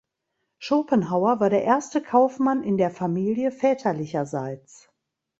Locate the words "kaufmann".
2.01-2.63